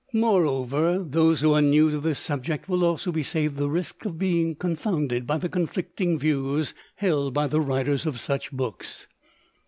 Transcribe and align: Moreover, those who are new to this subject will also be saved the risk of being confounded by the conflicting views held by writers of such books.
Moreover, 0.13 1.03
those 1.07 1.41
who 1.41 1.53
are 1.53 1.61
new 1.61 1.91
to 1.91 1.99
this 1.99 2.17
subject 2.17 2.67
will 2.67 2.83
also 2.83 3.11
be 3.11 3.21
saved 3.21 3.57
the 3.57 3.69
risk 3.69 4.03
of 4.03 4.17
being 4.17 4.55
confounded 4.55 5.27
by 5.27 5.37
the 5.37 5.47
conflicting 5.47 6.17
views 6.17 6.73
held 6.95 7.35
by 7.35 7.45
writers 7.45 8.07
of 8.07 8.19
such 8.19 8.51
books. 8.51 9.05